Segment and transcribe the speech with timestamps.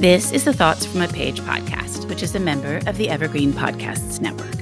[0.00, 3.52] This is the Thoughts from a Page podcast, which is a member of the Evergreen
[3.52, 4.56] Podcasts Network.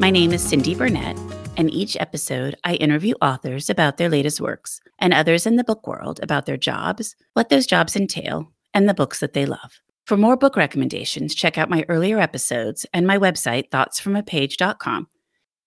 [0.00, 1.18] My name is Cindy Burnett,
[1.58, 5.86] and each episode I interview authors about their latest works and others in the book
[5.86, 9.82] world about their jobs, what those jobs entail, and the books that they love.
[10.06, 15.08] For more book recommendations, check out my earlier episodes and my website, thoughtsfromapage.com,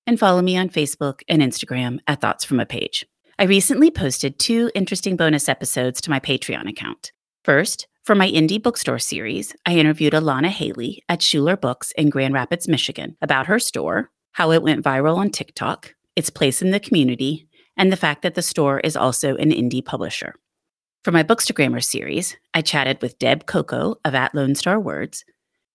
[0.07, 3.05] and follow me on Facebook and Instagram at Thoughts From a Page.
[3.37, 7.11] I recently posted two interesting bonus episodes to my Patreon account.
[7.43, 12.33] First, for my indie bookstore series, I interviewed Alana Haley at Schuler Books in Grand
[12.33, 16.79] Rapids, Michigan, about her store, how it went viral on TikTok, its place in the
[16.79, 20.35] community, and the fact that the store is also an indie publisher.
[21.03, 25.25] For my Bookstagrammer series, I chatted with Deb Coco of At Lone Star Words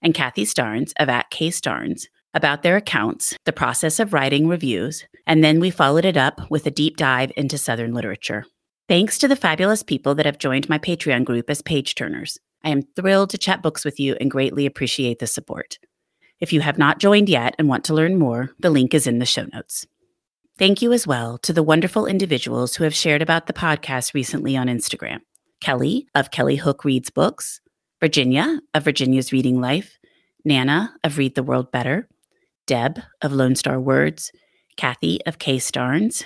[0.00, 5.04] and Kathy Starnes of At K Starnes about their accounts, the process of writing reviews,
[5.26, 8.46] and then we followed it up with a deep dive into Southern literature.
[8.92, 12.38] Thanks to the fabulous people that have joined my Patreon group as page turners.
[12.62, 15.78] I am thrilled to chat books with you and greatly appreciate the support.
[16.40, 19.18] If you have not joined yet and want to learn more, the link is in
[19.18, 19.86] the show notes.
[20.58, 24.58] Thank you as well to the wonderful individuals who have shared about the podcast recently
[24.58, 25.20] on Instagram
[25.62, 27.62] Kelly of Kelly Hook Reads Books,
[27.98, 29.98] Virginia of Virginia's Reading Life,
[30.44, 32.10] Nana of Read the World Better,
[32.66, 34.32] Deb of Lone Star Words,
[34.76, 36.24] Kathy of K Starnes,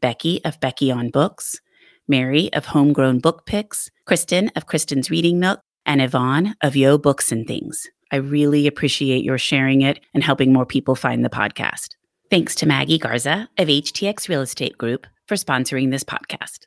[0.00, 1.60] Becky of Becky on Books,
[2.08, 7.30] Mary of Homegrown Book Picks, Kristen of Kristen's Reading Nook, and Yvonne of Yo Books
[7.30, 7.86] and Things.
[8.10, 11.90] I really appreciate your sharing it and helping more people find the podcast.
[12.30, 16.60] Thanks to Maggie Garza of HTX Real Estate Group for sponsoring this podcast.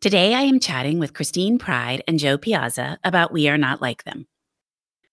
[0.00, 4.04] Today I am chatting with Christine Pride and Jo Piazza about We Are Not Like
[4.04, 4.26] Them.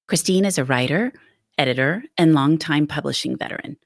[0.07, 1.13] Christine is a writer,
[1.57, 3.77] editor, and longtime publishing veteran.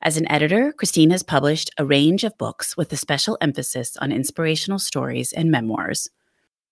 [0.00, 4.12] As an editor, Christine has published a range of books with a special emphasis on
[4.12, 6.08] inspirational stories and memoirs.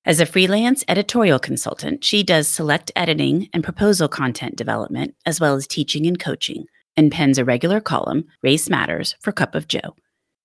[0.05, 5.57] As a freelance editorial consultant, she does select editing and proposal content development, as well
[5.57, 6.67] as teaching and coaching,
[6.97, 9.81] and pens a regular column, Race Matters, for Cup of Jo.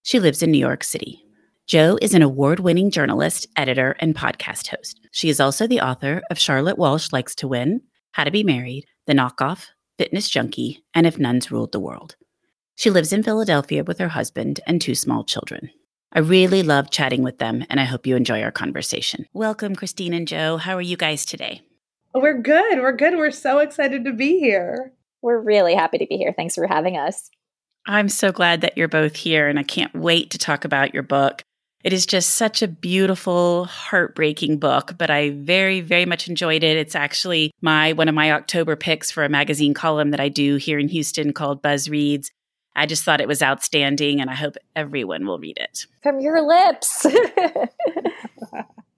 [0.02, 1.24] She lives in New York City.
[1.68, 5.00] Jo is an award winning journalist, editor, and podcast host.
[5.12, 7.81] She is also the author of Charlotte Walsh Likes to Win,
[8.14, 9.68] How to Be Married, The Knockoff,
[10.00, 12.16] Fitness Junkie, and If Nuns Ruled the World.
[12.76, 15.70] She lives in Philadelphia with her husband and two small children.
[16.14, 19.26] I really love chatting with them, and I hope you enjoy our conversation.
[19.34, 20.58] Welcome, Christine and Jo.
[20.58, 21.62] How are you guys today?
[22.14, 22.80] Oh, we're good.
[22.80, 23.16] We're good.
[23.16, 24.94] We're so excited to be here.
[25.22, 26.34] We're really happy to be here.
[26.36, 27.30] Thanks for having us.
[27.86, 31.03] I'm so glad that you're both here, and I can't wait to talk about your
[31.03, 31.44] book.
[31.84, 36.78] It is just such a beautiful, heartbreaking book, but I very, very much enjoyed it.
[36.78, 40.58] It's actually my one of my October picks for a magazine column that I do
[40.58, 42.32] here in Houston called Buzz Reads.
[42.76, 45.86] I just thought it was outstanding and I hope everyone will read it.
[46.02, 47.06] From your lips.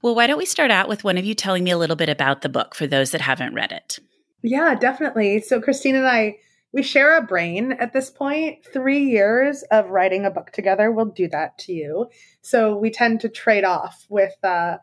[0.02, 2.10] well, why don't we start out with one of you telling me a little bit
[2.10, 4.00] about the book for those that haven't read it?
[4.44, 5.42] Yeah, definitely.
[5.42, 6.38] So, Christine and I,
[6.74, 8.66] we share a brain at this point.
[8.72, 12.10] Three years of writing a book together will do that to you.
[12.42, 14.78] So, we tend to trade off with, uh,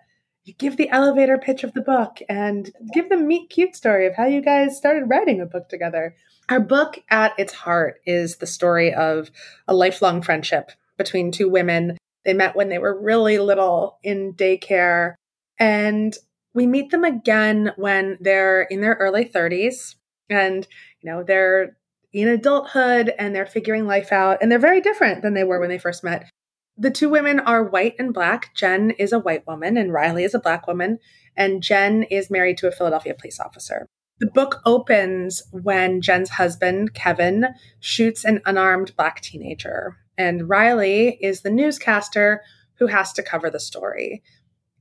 [0.45, 4.15] you give the elevator pitch of the book and give the meet cute story of
[4.15, 6.17] how you guys started writing a book together.
[6.51, 9.31] Our book, at its heart, is the story of
[9.69, 11.97] a lifelong friendship between two women.
[12.25, 15.15] They met when they were really little in daycare,
[15.61, 16.13] and
[16.53, 19.95] we meet them again when they're in their early 30s
[20.29, 20.67] and
[21.01, 21.77] you know they're
[22.13, 25.69] in adulthood and they're figuring life out and they're very different than they were when
[25.69, 26.29] they first met.
[26.77, 28.53] The two women are white and black.
[28.57, 30.99] Jen is a white woman and riley is a black woman
[31.37, 33.87] and jen is married to a philadelphia police officer
[34.21, 37.47] the book opens when Jen's husband, Kevin,
[37.81, 39.97] shoots an unarmed black teenager.
[40.19, 42.43] And Riley is the newscaster
[42.75, 44.23] who has to cover the story.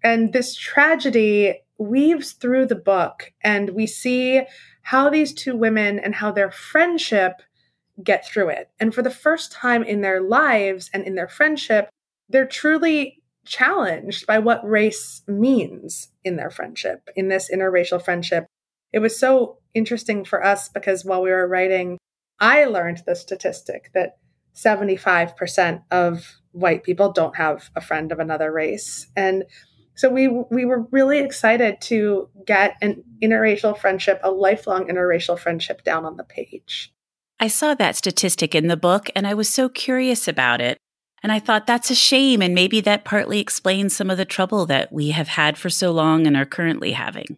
[0.03, 4.41] And this tragedy weaves through the book, and we see
[4.81, 7.42] how these two women and how their friendship
[8.03, 8.69] get through it.
[8.80, 11.89] And for the first time in their lives and in their friendship,
[12.27, 18.45] they're truly challenged by what race means in their friendship, in this interracial friendship
[18.91, 21.97] it was so interesting for us because while we were writing
[22.39, 24.18] I learned the statistic that
[24.56, 29.07] 75% of white people don't have a friend of another race.
[29.15, 29.44] And
[29.95, 35.83] so we we were really excited to get an interracial friendship, a lifelong interracial friendship
[35.83, 36.94] down on the page.
[37.39, 40.77] I saw that statistic in the book and I was so curious about it.
[41.21, 42.42] And I thought that's a shame.
[42.42, 45.92] And maybe that partly explains some of the trouble that we have had for so
[45.92, 47.38] long and are currently having.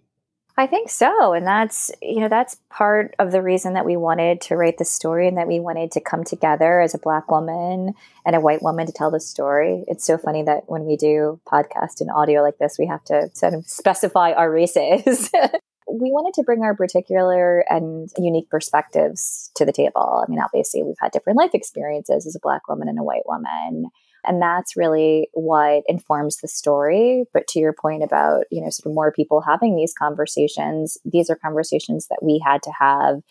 [0.62, 1.34] I think so.
[1.34, 4.86] And that's, you know, that's part of the reason that we wanted to write the
[4.86, 7.96] story and that we wanted to come together as a black woman
[8.28, 9.84] and a white woman to tell the story.
[9.88, 13.32] It's so funny that when we do podcast and audio like this, we have to
[13.34, 15.32] sort of specify our races.
[15.92, 20.24] we wanted to bring our particular and unique perspectives to the table.
[20.24, 23.26] I mean, obviously, we've had different life experiences as a Black woman and a white
[23.26, 23.90] woman.
[24.26, 27.26] And that's really what informs the story.
[27.34, 31.30] But to your point about, you know, sort of more people having these conversations, these
[31.30, 33.22] are conversations that we had to have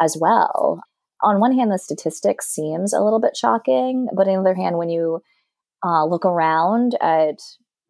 [0.00, 0.82] as well.
[1.22, 4.78] On one hand, the statistics seems a little bit shocking, but on the other hand,
[4.78, 5.22] when you
[5.84, 7.40] uh, look around at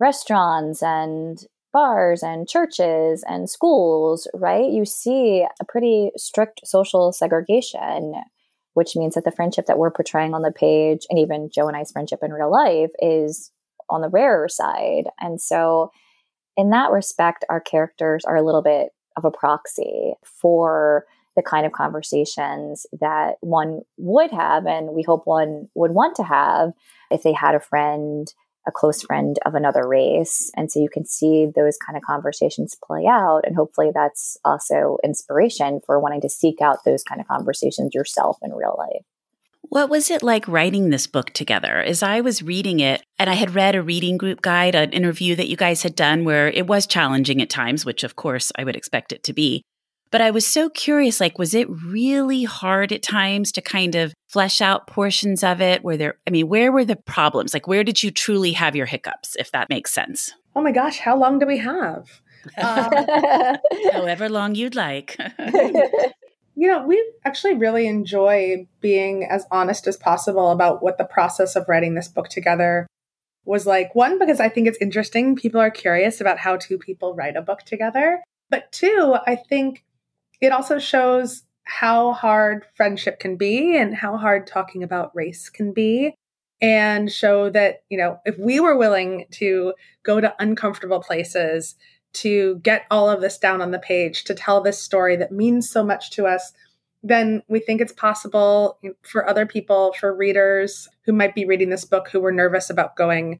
[0.00, 1.38] restaurants and
[1.72, 8.14] bars and churches and schools, right, you see a pretty strict social segregation,
[8.74, 11.76] which means that the friendship that we're portraying on the page, and even Jo and
[11.76, 13.50] I's friendship in real life, is
[13.88, 15.04] on the rarer side.
[15.18, 15.90] And so,
[16.56, 21.06] in that respect, our characters are a little bit of a proxy for
[21.36, 26.24] the kind of conversations that one would have, and we hope one would want to
[26.24, 26.72] have
[27.10, 28.32] if they had a friend
[28.70, 30.50] a close friend of another race.
[30.56, 33.42] And so you can see those kind of conversations play out.
[33.44, 38.38] And hopefully that's also inspiration for wanting to seek out those kind of conversations yourself
[38.42, 39.04] in real life.
[39.62, 41.80] What was it like writing this book together?
[41.80, 45.36] As I was reading it, and I had read a reading group guide, an interview
[45.36, 48.64] that you guys had done where it was challenging at times, which of course I
[48.64, 49.62] would expect it to be.
[50.10, 54.12] But I was so curious like, was it really hard at times to kind of
[54.28, 55.84] flesh out portions of it?
[55.84, 57.54] Were there, I mean, where were the problems?
[57.54, 60.34] Like, where did you truly have your hiccups, if that makes sense?
[60.56, 62.08] Oh my gosh, how long do we have?
[62.56, 62.90] Um,
[63.92, 65.14] However long you'd like.
[66.54, 71.54] you know, we actually really enjoy being as honest as possible about what the process
[71.54, 72.86] of writing this book together
[73.44, 73.94] was like.
[73.94, 75.36] One, because I think it's interesting.
[75.36, 78.22] People are curious about how two people write a book together.
[78.48, 79.84] But two, I think
[80.40, 85.72] it also shows how hard friendship can be and how hard talking about race can
[85.72, 86.14] be
[86.60, 89.72] and show that you know if we were willing to
[90.02, 91.76] go to uncomfortable places
[92.12, 95.70] to get all of this down on the page to tell this story that means
[95.70, 96.52] so much to us
[97.02, 101.84] then we think it's possible for other people for readers who might be reading this
[101.84, 103.38] book who were nervous about going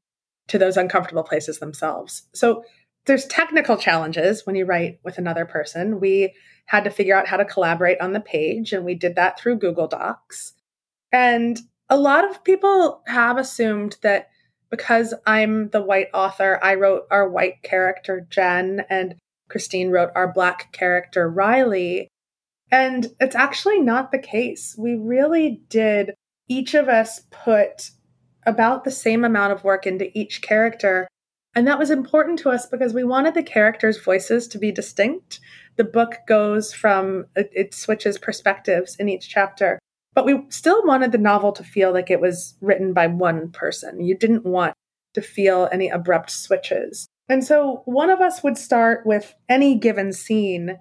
[0.49, 2.23] to those uncomfortable places themselves.
[2.32, 2.64] So
[3.06, 6.32] there's technical challenges when you write with another person we
[6.70, 8.73] had to figure out how to collaborate on the page.
[8.73, 10.52] And we did that through Google Docs.
[11.11, 11.58] And
[11.88, 14.29] a lot of people have assumed that
[14.70, 19.17] because I'm the white author, I wrote our white character, Jen, and
[19.49, 22.06] Christine wrote our black character, Riley.
[22.70, 24.76] And it's actually not the case.
[24.79, 26.14] We really did,
[26.46, 27.91] each of us put
[28.46, 31.08] about the same amount of work into each character.
[31.55, 35.41] And that was important to us because we wanted the characters' voices to be distinct.
[35.76, 39.79] The book goes from it, switches perspectives in each chapter.
[40.14, 44.01] But we still wanted the novel to feel like it was written by one person.
[44.01, 44.74] You didn't want
[45.15, 47.08] to feel any abrupt switches.
[47.29, 50.79] And so one of us would start with any given scene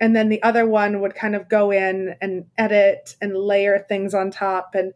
[0.00, 4.14] and then the other one would kind of go in and edit and layer things
[4.14, 4.74] on top.
[4.74, 4.92] And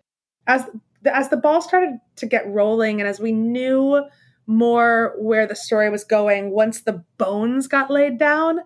[0.47, 0.65] as
[1.05, 4.03] as the ball started to get rolling and as we knew
[4.47, 8.61] more where the story was going once the bones got laid down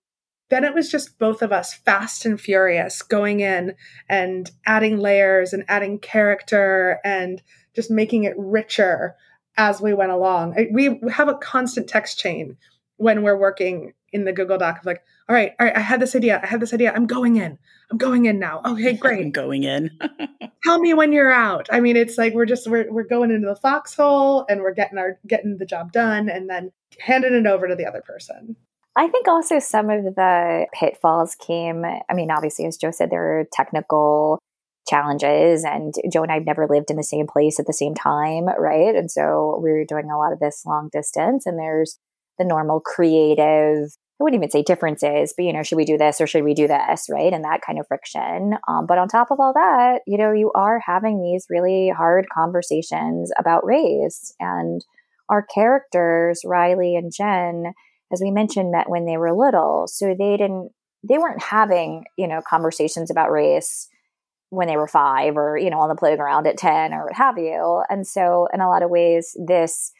[0.50, 3.74] then it was just both of us fast and furious going in
[4.08, 7.42] and adding layers and adding character and
[7.74, 9.14] just making it richer
[9.56, 10.56] as we went along.
[10.72, 12.56] We have a constant text chain
[12.96, 16.00] when we're working in the Google Doc of like, all right, all right, I had
[16.00, 16.40] this idea.
[16.42, 16.92] I had this idea.
[16.92, 17.58] I'm going in.
[17.90, 18.62] I'm going in now.
[18.64, 19.26] Okay, great.
[19.26, 19.90] I'm going in.
[20.64, 21.68] Tell me when you're out.
[21.70, 24.98] I mean, it's like we're just we're we're going into the foxhole and we're getting
[24.98, 28.56] our getting the job done and then handing it over to the other person.
[28.96, 31.84] I think also some of the pitfalls came.
[31.84, 34.40] I mean, obviously, as Jo said, there are technical
[34.88, 37.94] challenges, and Jo and I have never lived in the same place at the same
[37.94, 38.94] time, right?
[38.94, 41.98] And so we were doing a lot of this long distance, and there's
[42.38, 43.90] the normal creative.
[44.20, 46.54] I wouldn't even say differences, but you know, should we do this or should we
[46.54, 47.32] do this, right?
[47.32, 48.54] And that kind of friction.
[48.66, 52.26] Um, but on top of all that, you know, you are having these really hard
[52.32, 54.84] conversations about race, and
[55.28, 57.74] our characters, Riley and Jen
[58.12, 59.86] as we mentioned, met when they were little.
[59.86, 60.70] So they didn't,
[61.06, 63.88] they weren't having, you know, conversations about race
[64.50, 67.38] when they were five or, you know, on the playground at 10 or what have
[67.38, 67.82] you.
[67.90, 69.92] And so, in a lot of ways, this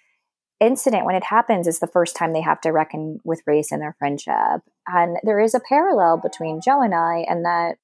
[0.60, 3.80] incident, when it happens, is the first time they have to reckon with race in
[3.80, 4.62] their friendship.
[4.86, 7.76] And there is a parallel between Jo and I, and that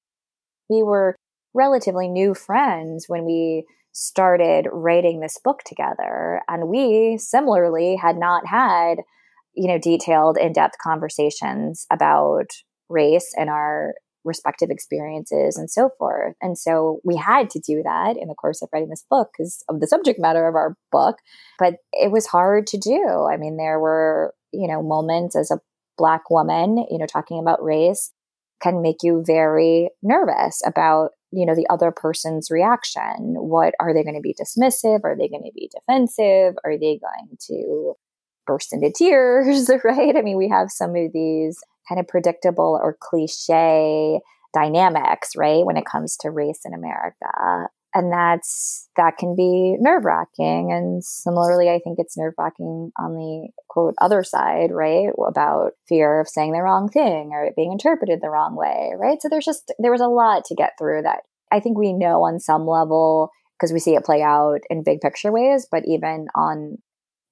[0.69, 1.15] we were
[1.53, 6.41] relatively new friends when we started writing this book together.
[6.49, 8.97] And we similarly had not had,
[9.53, 12.47] you know, detailed, in depth conversations about
[12.89, 13.93] race in our
[14.25, 16.35] respective experiences and so forth.
[16.41, 19.63] And so we had to do that in the course of writing this book because
[19.69, 21.17] of the subject matter of our book.
[21.59, 23.27] But it was hard to do.
[23.31, 25.59] I mean, there were, you know, moments as a
[25.97, 28.11] Black woman, you know, talking about race
[28.61, 34.03] can make you very nervous about you know the other person's reaction what are they
[34.03, 37.93] going to be dismissive are they going to be defensive are they going to
[38.45, 42.97] burst into tears right i mean we have some of these kind of predictable or
[42.99, 44.19] cliche
[44.53, 50.03] dynamics right when it comes to race in america and that's that can be nerve
[50.03, 50.69] wracking.
[50.71, 55.07] And similarly, I think it's nerve wracking on the quote other side, right?
[55.25, 59.21] About fear of saying the wrong thing or it being interpreted the wrong way, right?
[59.21, 61.21] So there's just there was a lot to get through that
[61.53, 64.99] I think we know on some level because we see it play out in big
[64.99, 66.79] picture ways, but even on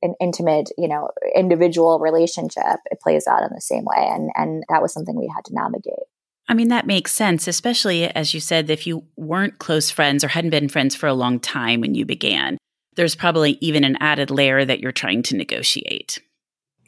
[0.03, 4.07] an intimate, you know, individual relationship, it plays out in the same way.
[4.11, 6.05] And and that was something we had to navigate.
[6.47, 10.27] I mean, that makes sense, especially as you said, if you weren't close friends or
[10.27, 12.57] hadn't been friends for a long time when you began,
[12.95, 16.19] there's probably even an added layer that you're trying to negotiate.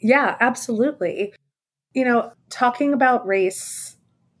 [0.00, 1.32] Yeah, absolutely.
[1.94, 3.96] You know, talking about race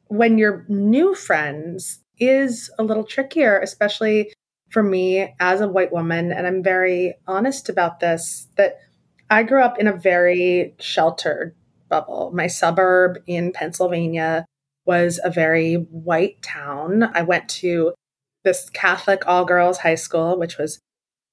[0.08, 4.32] when you're new friends is a little trickier, especially
[4.70, 6.32] for me as a white woman.
[6.32, 8.78] And I'm very honest about this that
[9.30, 11.54] I grew up in a very sheltered
[11.88, 12.30] bubble.
[12.34, 14.44] My suburb in Pennsylvania
[14.84, 17.04] was a very white town.
[17.14, 17.92] I went to
[18.44, 20.78] this Catholic all girls high school, which was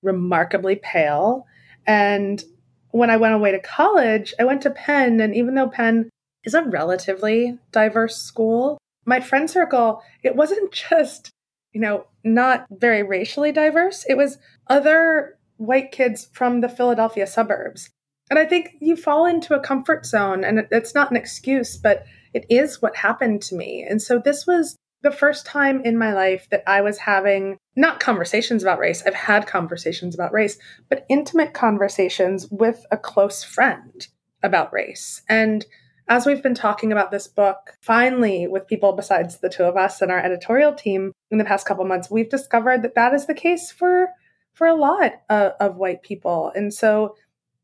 [0.02, 1.46] remarkably pale.
[1.86, 2.44] And
[2.92, 5.22] when I went away to college, I went to Penn.
[5.22, 6.10] And even though Penn
[6.44, 11.30] is a relatively diverse school, my friend circle, it wasn't just,
[11.74, 14.38] you know, not very racially diverse, it was
[14.68, 17.90] other white kids from the Philadelphia suburbs.
[18.30, 22.06] And I think you fall into a comfort zone, and it's not an excuse, but
[22.34, 23.86] it is what happened to me.
[23.88, 28.00] And so this was the first time in my life that I was having not
[28.00, 29.04] conversations about race.
[29.06, 30.58] I've had conversations about race,
[30.90, 34.08] but intimate conversations with a close friend
[34.42, 35.22] about race.
[35.28, 35.66] And
[36.08, 40.02] as we've been talking about this book, finally, with people besides the two of us
[40.02, 43.34] and our editorial team in the past couple months, we've discovered that that is the
[43.34, 44.10] case for
[44.54, 47.16] for a lot of, of white people, and so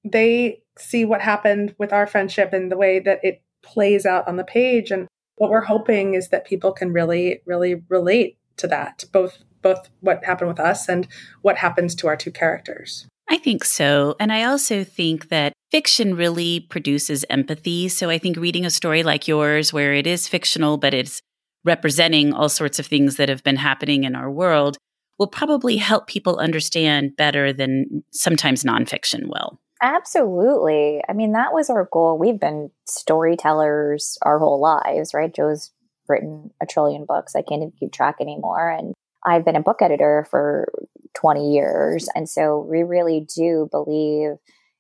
[0.04, 4.38] they see what happened with our friendship and the way that it plays out on
[4.38, 4.92] the page.
[4.92, 9.90] And what we're hoping is that people can really, really relate to that, both both
[10.00, 11.08] what happened with us and
[11.42, 13.08] what happens to our two characters.
[13.30, 14.16] I think so.
[14.20, 17.88] And I also think that fiction really produces empathy.
[17.88, 21.22] So I think reading a story like yours, where it is fictional, but it's
[21.64, 24.78] representing all sorts of things that have been happening in our world,
[25.20, 29.60] will probably help people understand better than sometimes nonfiction will.
[29.82, 31.02] Absolutely.
[31.08, 32.18] I mean, that was our goal.
[32.18, 35.34] We've been storytellers our whole lives, right?
[35.34, 35.72] Jo's
[36.08, 37.36] written a trillion books.
[37.36, 38.70] I can't even keep track anymore.
[38.70, 38.94] And
[39.26, 40.72] I've been a book editor for
[41.16, 42.08] 20 years.
[42.16, 44.38] And so we really do believe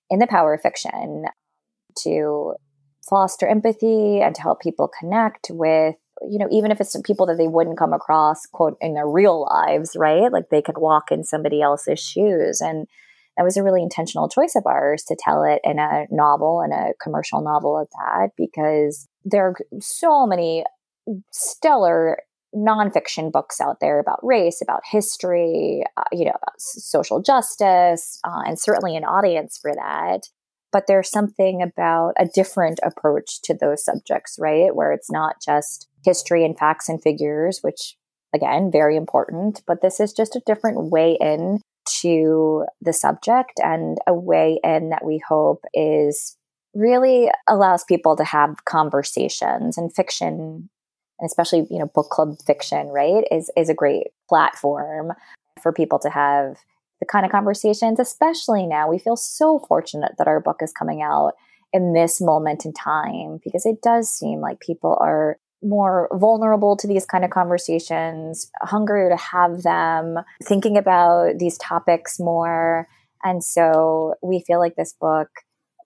[0.09, 1.25] in the power of fiction
[2.03, 2.53] to
[3.09, 5.95] foster empathy and to help people connect with
[6.29, 9.47] you know even if it's people that they wouldn't come across quote in their real
[9.49, 12.87] lives right like they could walk in somebody else's shoes and
[13.37, 16.73] that was a really intentional choice of ours to tell it in a novel and
[16.73, 20.65] a commercial novel at that because there are so many
[21.31, 22.17] stellar
[22.55, 28.41] nonfiction books out there about race, about history, uh, you know, about social justice, uh,
[28.45, 30.21] and certainly an audience for that.
[30.71, 34.75] But there's something about a different approach to those subjects, right?
[34.75, 37.95] Where it's not just history and facts and figures, which
[38.33, 41.59] again, very important, but this is just a different way in
[42.01, 46.37] to the subject and a way in that we hope is
[46.75, 50.69] really allows people to have conversations and fiction
[51.19, 55.11] and especially you know book club fiction right is is a great platform
[55.61, 56.57] for people to have
[56.99, 61.01] the kind of conversations especially now we feel so fortunate that our book is coming
[61.01, 61.33] out
[61.71, 66.87] in this moment in time because it does seem like people are more vulnerable to
[66.87, 72.87] these kind of conversations, hungrier to have them, thinking about these topics more.
[73.23, 75.27] And so we feel like this book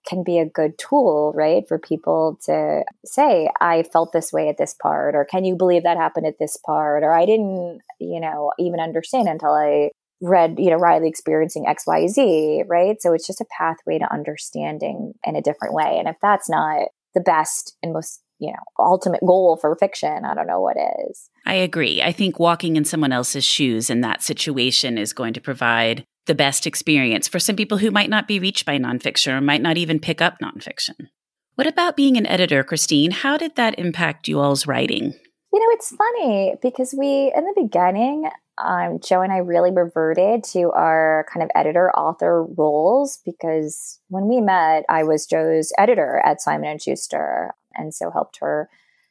[0.06, 1.64] can be a good tool, right?
[1.66, 5.82] For people to say, I felt this way at this part, or can you believe
[5.84, 7.02] that happened at this part?
[7.02, 12.64] Or I didn't, you know, even understand until I read, you know, Riley experiencing XYZ,
[12.68, 13.00] right?
[13.00, 15.96] So it's just a pathway to understanding in a different way.
[15.98, 20.34] And if that's not the best and most you know ultimate goal for fiction i
[20.34, 24.22] don't know what is i agree i think walking in someone else's shoes in that
[24.22, 28.38] situation is going to provide the best experience for some people who might not be
[28.38, 31.08] reached by nonfiction or might not even pick up nonfiction.
[31.56, 33.10] What about being an editor, Christine?
[33.10, 35.14] How did that impact you all's writing?
[35.52, 40.42] You know, it's funny because we, in the beginning, um, Jo and I really reverted
[40.52, 46.20] to our kind of editor author roles because when we met, I was Jo's editor
[46.24, 48.68] at Simon and Schuster, and so helped her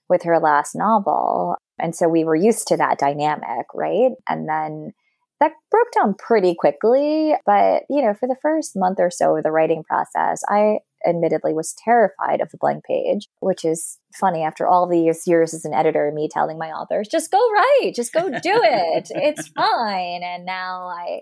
[0.09, 1.55] with her last novel.
[1.79, 4.11] And so we were used to that dynamic, right?
[4.27, 4.93] And then
[5.39, 7.33] that broke down pretty quickly.
[7.45, 11.53] But, you know, for the first month or so of the writing process, I admittedly
[11.53, 15.73] was terrified of the blank page, which is funny after all these years as an
[15.73, 19.09] editor, me telling my authors, just go write, just go do it.
[19.09, 20.23] it's fine.
[20.23, 21.21] And now I,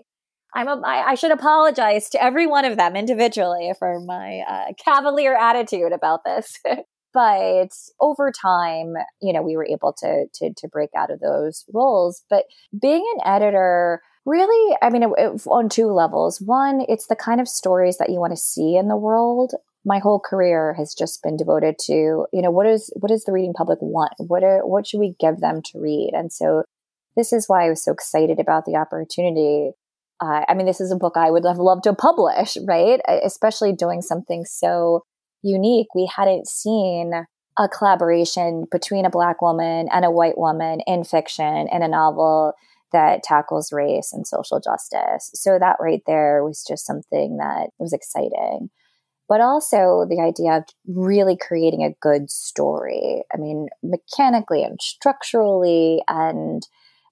[0.54, 4.72] I'm a, I, I should apologize to every one of them individually for my uh,
[4.84, 6.58] cavalier attitude about this.
[7.12, 11.64] but over time, you know, we were able to, to to break out of those
[11.72, 12.24] roles.
[12.30, 12.44] But
[12.80, 16.40] being an editor, really, I mean, it, it, on two levels.
[16.40, 19.52] One, it's the kind of stories that you want to see in the world.
[19.84, 21.92] My whole career has just been devoted to,
[22.32, 24.12] you know, what is what does the reading public want?
[24.18, 26.12] What are what should we give them to read?
[26.14, 26.64] And so,
[27.16, 29.72] this is why I was so excited about the opportunity.
[30.20, 33.00] Uh, I mean, this is a book I would have loved to publish, right?
[33.08, 35.02] Especially doing something so
[35.42, 35.88] unique.
[35.94, 37.12] We hadn't seen
[37.58, 42.54] a collaboration between a black woman and a white woman in fiction in a novel
[42.92, 45.30] that tackles race and social justice.
[45.34, 48.70] So that right there was just something that was exciting.
[49.28, 53.22] But also the idea of really creating a good story.
[53.32, 56.66] I mean, mechanically and structurally, and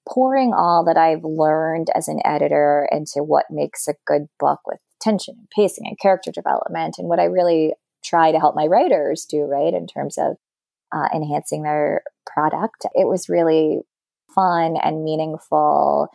[0.09, 4.81] pouring all that I've learned as an editor into what makes a good book with
[5.01, 9.27] tension and pacing and character development, and what I really try to help my writers
[9.29, 10.37] do, right, in terms of
[10.93, 12.87] uh, enhancing their product.
[12.95, 13.81] It was really
[14.35, 16.09] fun and meaningful.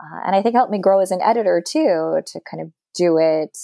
[0.00, 3.18] Uh, and I think helped me grow as an editor too, to kind of do
[3.18, 3.56] it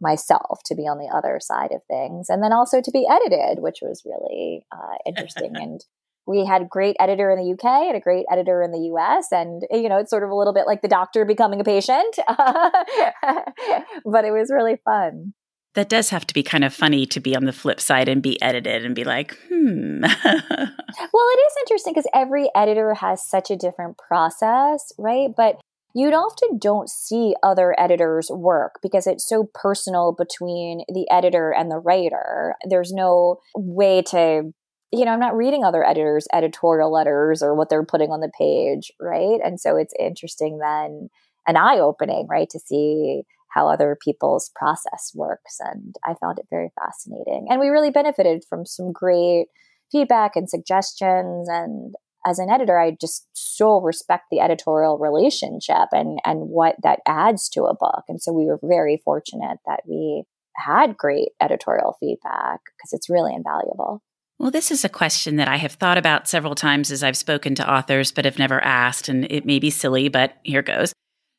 [0.00, 2.28] myself, to be on the other side of things.
[2.28, 5.52] And then also to be edited, which was really uh, interesting.
[5.54, 5.80] and
[6.26, 9.32] we had a great editor in the UK and a great editor in the US.
[9.32, 12.16] And, you know, it's sort of a little bit like the doctor becoming a patient,
[12.28, 15.34] but it was really fun.
[15.74, 18.22] That does have to be kind of funny to be on the flip side and
[18.22, 20.02] be edited and be like, hmm.
[20.02, 25.30] well, it is interesting because every editor has such a different process, right?
[25.34, 25.60] But
[25.94, 31.70] you often don't see other editors' work because it's so personal between the editor and
[31.70, 32.54] the writer.
[32.68, 34.52] There's no way to,
[34.90, 38.32] you know, I'm not reading other editors' editorial letters or what they're putting on the
[38.38, 39.38] page, right?
[39.44, 41.10] And so it's interesting then
[41.46, 45.58] and eye opening, right, to see how other people's process works.
[45.60, 47.46] And I found it very fascinating.
[47.48, 49.46] And we really benefited from some great
[49.90, 51.48] feedback and suggestions.
[51.48, 51.94] And
[52.26, 57.48] as an editor, I just so respect the editorial relationship and, and what that adds
[57.50, 58.04] to a book.
[58.08, 60.24] And so we were very fortunate that we
[60.56, 64.02] had great editorial feedback because it's really invaluable.
[64.38, 67.54] Well, this is a question that I have thought about several times as I've spoken
[67.56, 69.08] to authors, but have never asked.
[69.08, 70.92] And it may be silly, but here goes.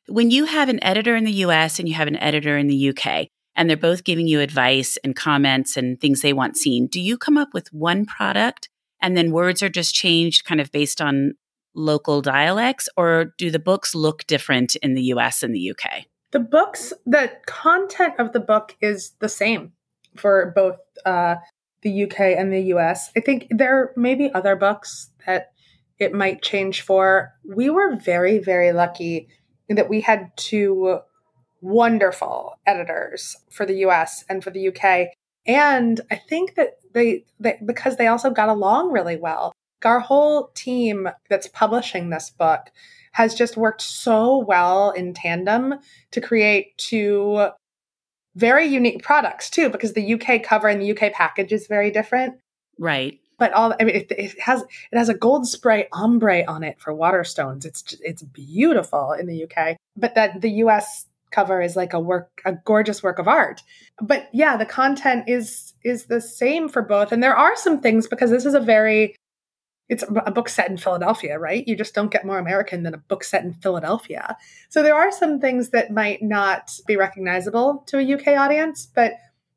[0.06, 2.90] When you have an editor in the US and you have an editor in the
[2.90, 7.00] UK, and they're both giving you advice and comments and things they want seen, do
[7.00, 8.68] you come up with one product
[9.00, 11.34] and then words are just changed kind of based on
[11.74, 16.04] local dialects, or do the books look different in the US and the UK?
[16.30, 19.72] The books, the content of the book is the same
[20.16, 21.36] for both uh,
[21.82, 23.10] the UK and the US.
[23.16, 25.52] I think there may be other books that
[25.98, 27.32] it might change for.
[27.44, 29.28] We were very, very lucky
[29.68, 31.00] that we had two
[31.60, 35.08] wonderful editors for the US and for the UK.
[35.46, 39.52] And I think that they, they because they also got along really well.
[39.84, 42.70] Our whole team that's publishing this book
[43.12, 45.74] has just worked so well in tandem
[46.10, 47.48] to create two
[48.34, 52.38] very unique products too, because the UK cover and the UK package is very different.
[52.78, 56.62] Right but all I mean, it, it, has it has a gold spray ombre on
[56.62, 57.64] it for Waterstones.
[57.64, 62.40] It's it's beautiful in the UK, but that the US cover is like a work
[62.44, 63.62] a gorgeous work of art.
[64.00, 68.06] But yeah, the content is is the same for both, and there are some things
[68.06, 69.16] because this is a very
[69.88, 71.66] it's a book set in Philadelphia, right?
[71.68, 74.36] You just don't get more American than a book set in Philadelphia.
[74.70, 79.12] So there are some things that might not be recognizable to a UK audience, but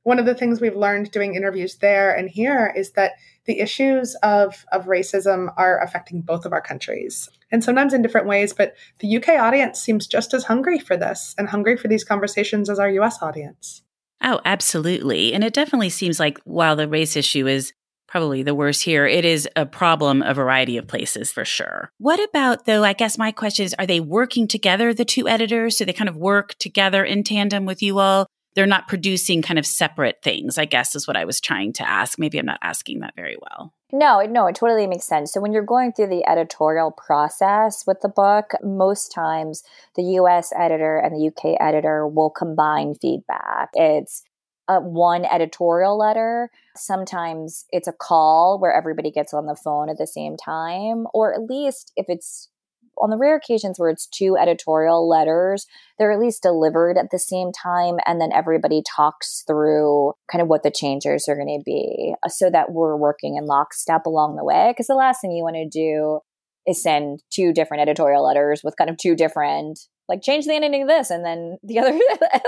[0.07, 4.15] one of the things we've learned doing interviews there and here is that the issues
[4.23, 8.53] of, of racism are affecting both of our countries and sometimes in different ways.
[8.53, 12.69] But the UK audience seems just as hungry for this and hungry for these conversations
[12.69, 13.83] as our US audience.
[14.23, 15.33] Oh, absolutely.
[15.33, 17.73] And it definitely seems like while the race issue is
[18.07, 21.91] probably the worst here, it is a problem a variety of places for sure.
[21.97, 22.85] What about though?
[22.85, 25.75] I guess my question is are they working together, the two editors?
[25.75, 28.27] Do they kind of work together in tandem with you all?
[28.57, 31.87] They're not producing kind of separate things, I guess is what I was trying to
[31.87, 32.17] ask.
[32.17, 33.71] Maybe I'm not asking that very well.
[33.93, 35.31] No, no, it totally makes sense.
[35.31, 39.61] So when you're going through the editorial process with the book, most times
[39.95, 43.69] the US editor and the UK editor will combine feedback.
[43.75, 44.23] It's
[44.67, 46.49] one editorial letter.
[46.75, 51.31] Sometimes it's a call where everybody gets on the phone at the same time, or
[51.31, 52.49] at least if it's
[53.01, 55.65] on the rare occasions where it's two editorial letters,
[55.97, 57.95] they're at least delivered at the same time.
[58.05, 62.29] And then everybody talks through kind of what the changes are going to be uh,
[62.29, 64.71] so that we're working in lockstep along the way.
[64.71, 66.19] Because the last thing you want to do
[66.67, 69.79] is send two different editorial letters with kind of two different,
[70.10, 71.10] like change the ending to this.
[71.10, 71.97] And then the other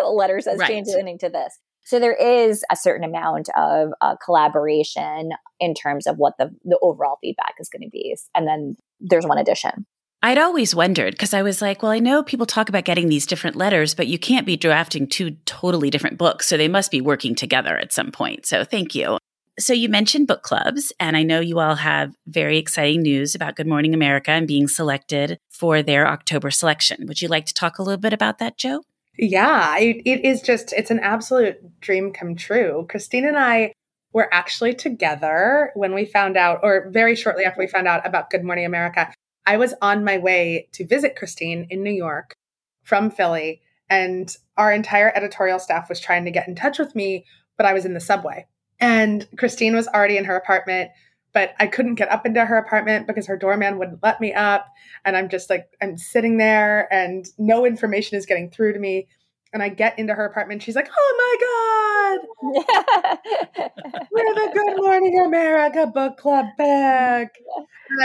[0.12, 0.67] letter says right.
[0.67, 1.57] change the ending to this.
[1.85, 6.77] So there is a certain amount of uh, collaboration in terms of what the, the
[6.83, 8.15] overall feedback is going to be.
[8.35, 9.88] And then there's one addition.
[10.21, 13.25] I'd always wondered because I was like, well, I know people talk about getting these
[13.25, 16.45] different letters, but you can't be drafting two totally different books.
[16.45, 18.45] So they must be working together at some point.
[18.45, 19.17] So thank you.
[19.60, 23.55] So you mentioned book clubs, and I know you all have very exciting news about
[23.55, 27.05] Good Morning America and being selected for their October selection.
[27.08, 28.84] Would you like to talk a little bit about that, Jo?
[29.17, 32.86] Yeah, it, it is just, it's an absolute dream come true.
[32.89, 33.73] Christine and I
[34.13, 38.29] were actually together when we found out, or very shortly after we found out about
[38.29, 39.13] Good Morning America.
[39.49, 42.35] I was on my way to visit Christine in New York
[42.83, 47.25] from Philly, and our entire editorial staff was trying to get in touch with me,
[47.57, 48.45] but I was in the subway.
[48.79, 50.91] And Christine was already in her apartment,
[51.33, 54.67] but I couldn't get up into her apartment because her doorman wouldn't let me up.
[55.03, 59.07] And I'm just like, I'm sitting there and no information is getting through to me.
[59.51, 60.62] And I get into her apartment.
[60.62, 62.19] She's like, "Oh my
[62.53, 63.69] god,
[64.12, 67.35] we're the Good Morning America book club back!"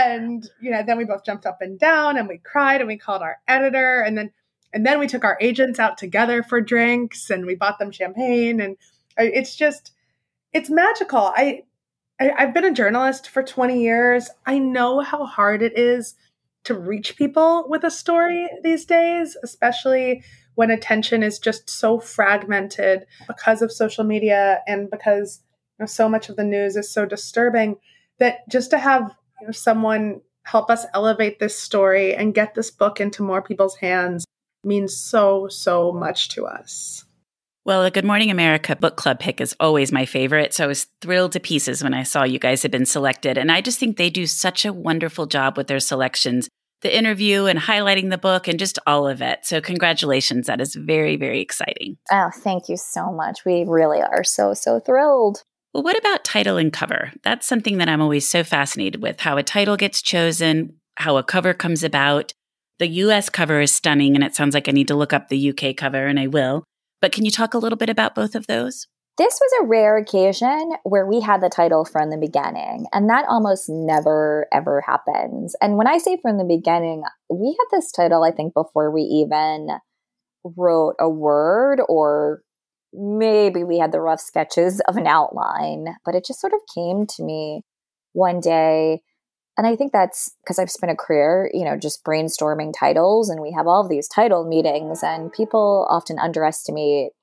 [0.03, 2.97] And you know, then we both jumped up and down and we cried and we
[2.97, 4.31] called our editor and then
[4.73, 8.59] and then we took our agents out together for drinks and we bought them champagne
[8.59, 8.75] and
[9.17, 9.91] uh, it's just
[10.53, 11.31] it's magical.
[11.35, 11.63] I,
[12.19, 14.29] I I've been a journalist for 20 years.
[14.45, 16.15] I know how hard it is
[16.65, 20.23] to reach people with a story these days, especially
[20.55, 25.41] when attention is just so fragmented because of social media and because
[25.77, 27.75] you know, so much of the news is so disturbing
[28.19, 32.71] that just to have you know, someone help us elevate this story and get this
[32.71, 34.25] book into more people's hands
[34.63, 37.05] means so so much to us.
[37.65, 40.53] Well, the Good Morning America book club pick is always my favorite.
[40.53, 43.39] So I was thrilled to pieces when I saw you guys had been selected.
[43.39, 46.47] And I just think they do such a wonderful job with their selections
[46.85, 49.39] the interview and highlighting the book and just all of it.
[49.43, 50.45] So, congratulations.
[50.45, 51.97] That is very, very exciting.
[52.11, 53.43] Oh, thank you so much.
[53.43, 55.41] We really are so, so thrilled.
[55.73, 57.11] Well, what about title and cover?
[57.23, 61.23] That's something that I'm always so fascinated with how a title gets chosen, how a
[61.23, 62.33] cover comes about.
[62.77, 65.49] The US cover is stunning, and it sounds like I need to look up the
[65.49, 66.65] UK cover, and I will.
[67.01, 68.87] But can you talk a little bit about both of those?
[69.17, 73.25] This was a rare occasion where we had the title from the beginning, and that
[73.29, 75.55] almost never ever happens.
[75.61, 79.03] And when I say from the beginning, we had this title, I think, before we
[79.03, 79.69] even
[80.43, 82.41] wrote a word, or
[82.93, 87.05] maybe we had the rough sketches of an outline, but it just sort of came
[87.07, 87.63] to me
[88.11, 89.01] one day.
[89.57, 93.41] And I think that's because I've spent a career, you know, just brainstorming titles, and
[93.41, 97.13] we have all of these title meetings, and people often underestimate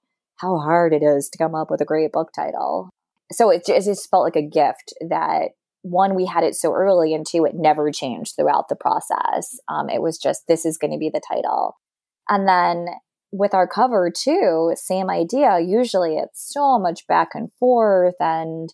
[0.43, 2.91] how hard it is to come up with a great book title.
[3.31, 6.73] So it just, it just felt like a gift that one, we had it so
[6.73, 9.59] early, and two, it never changed throughout the process.
[9.69, 11.77] Um, it was just, this is going to be the title.
[12.29, 12.87] And then
[13.33, 15.59] with our cover, too, same idea.
[15.61, 18.69] Usually it's so much back and forth and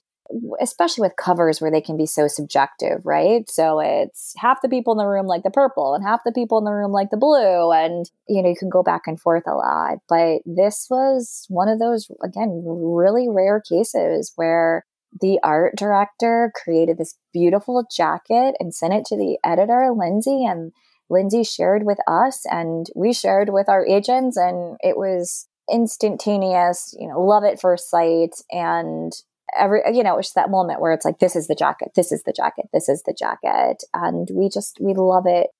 [0.60, 3.48] especially with covers where they can be so subjective, right?
[3.50, 6.58] So it's half the people in the room like the purple and half the people
[6.58, 7.72] in the room like the blue.
[7.72, 9.98] And, you know, you can go back and forth a lot.
[10.08, 14.84] But this was one of those, again, really rare cases where
[15.20, 20.72] the art director created this beautiful jacket and sent it to the editor, Lindsay, and
[21.10, 27.08] Lindsay shared with us and we shared with our agents and it was instantaneous, you
[27.08, 29.12] know, love at first sight and
[29.56, 32.22] every you know it's that moment where it's like this is the jacket this is
[32.24, 35.50] the jacket this is the jacket and we just we love it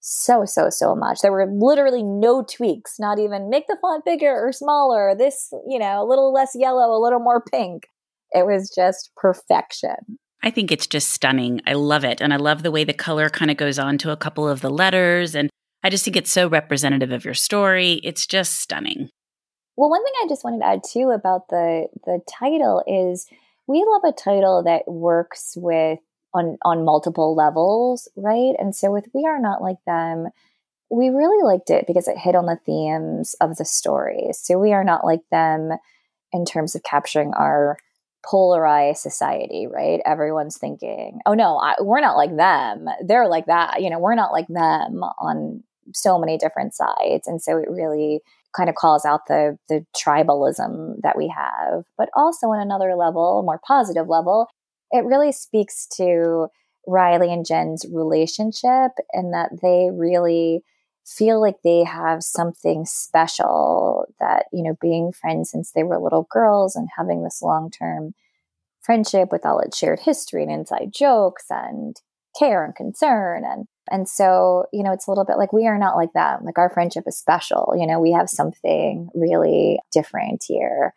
[0.00, 1.20] so, so, so much.
[1.20, 5.78] There were literally no tweaks, not even make the font bigger or smaller, this, you
[5.78, 7.88] know, a little less yellow, a little more pink.
[8.32, 10.18] It was just perfection.
[10.42, 11.60] I think it's just stunning.
[11.66, 12.20] I love it.
[12.20, 14.60] And I love the way the color kind of goes on to a couple of
[14.60, 15.34] the letters.
[15.34, 15.50] And
[15.82, 18.00] I just think it's so representative of your story.
[18.04, 19.10] It's just stunning.
[19.78, 23.28] Well, one thing I just wanted to add too about the the title is
[23.68, 26.00] we love a title that works with
[26.34, 28.56] on on multiple levels, right?
[28.58, 30.30] And so with We Are Not Like Them,
[30.90, 34.30] we really liked it because it hit on the themes of the story.
[34.32, 35.70] So we are not like them
[36.32, 37.78] in terms of capturing our
[38.28, 40.00] polarized society, right?
[40.04, 42.88] Everyone's thinking, "Oh no, I, we're not like them.
[43.06, 45.62] They're like that." You know, we're not like them on
[45.94, 48.22] so many different sides, and so it really
[48.56, 51.84] kind of calls out the the tribalism that we have.
[51.96, 54.48] But also on another level, a more positive level,
[54.90, 56.48] it really speaks to
[56.86, 60.62] Riley and Jen's relationship and that they really
[61.04, 66.26] feel like they have something special that, you know, being friends since they were little
[66.30, 68.14] girls and having this long term
[68.80, 71.96] friendship with all its shared history and inside jokes and
[72.38, 75.78] care and concern and and so you know it's a little bit like we are
[75.78, 80.44] not like that like our friendship is special you know we have something really different
[80.46, 80.94] here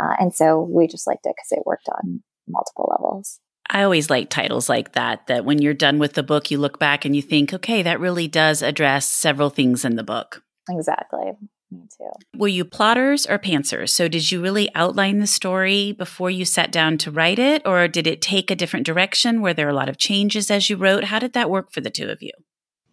[0.00, 3.40] uh, and so we just liked it because it worked on multiple levels.
[3.70, 6.78] I always like titles like that, that when you're done with the book, you look
[6.78, 10.42] back and you think, okay, that really does address several things in the book.
[10.68, 11.32] Exactly.
[11.74, 12.10] Me too.
[12.38, 13.90] Were you plotters or pantsers?
[13.90, 17.88] So, did you really outline the story before you sat down to write it, or
[17.88, 19.42] did it take a different direction?
[19.42, 21.04] Were there a lot of changes as you wrote?
[21.04, 22.32] How did that work for the two of you?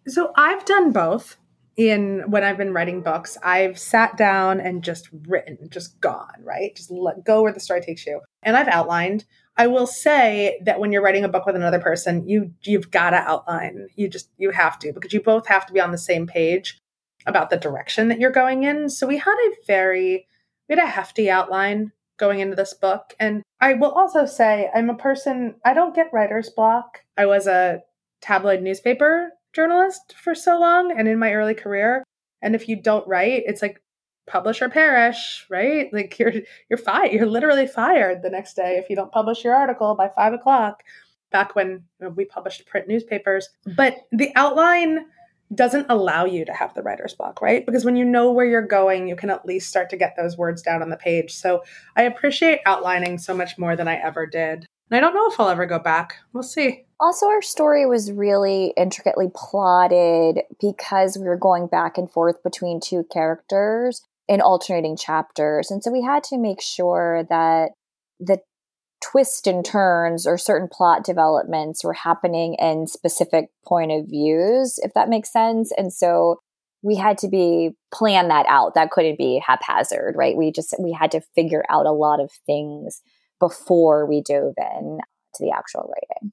[0.06, 1.36] So, I've done both
[1.76, 3.38] in when I've been writing books.
[3.42, 6.74] I've sat down and just written, just gone, right?
[6.74, 8.20] Just let go where the story takes you.
[8.42, 9.24] And I've outlined
[9.56, 13.10] I will say that when you're writing a book with another person, you you've got
[13.10, 13.88] to outline.
[13.96, 16.78] You just you have to because you both have to be on the same page
[17.26, 18.88] about the direction that you're going in.
[18.88, 20.26] So we had a very
[20.68, 24.90] we had a hefty outline going into this book and I will also say I'm
[24.90, 27.00] a person I don't get writer's block.
[27.16, 27.82] I was a
[28.20, 32.04] tabloid newspaper journalist for so long and in my early career
[32.42, 33.80] and if you don't write, it's like
[34.26, 35.92] publish or perish, right?
[35.92, 36.32] Like you're
[36.68, 37.12] you're fired.
[37.12, 40.82] You're literally fired the next day if you don't publish your article by five o'clock.
[41.30, 45.06] Back when we published print newspapers, but the outline
[45.54, 47.64] doesn't allow you to have the writer's block, right?
[47.64, 50.36] Because when you know where you're going, you can at least start to get those
[50.36, 51.34] words down on the page.
[51.34, 51.62] So
[51.96, 54.66] I appreciate outlining so much more than I ever did.
[54.90, 56.16] And I don't know if I'll ever go back.
[56.32, 56.84] We'll see.
[57.00, 62.80] Also, our story was really intricately plotted because we were going back and forth between
[62.80, 65.70] two characters in alternating chapters.
[65.70, 67.70] And so we had to make sure that
[68.20, 68.38] the
[69.02, 74.92] twists and turns or certain plot developments were happening in specific point of views, if
[74.94, 75.72] that makes sense.
[75.76, 76.40] And so
[76.82, 78.74] we had to be plan that out.
[78.74, 80.36] That couldn't be haphazard, right?
[80.36, 83.02] We just we had to figure out a lot of things
[83.38, 84.98] before we dove in
[85.34, 86.32] to the actual writing.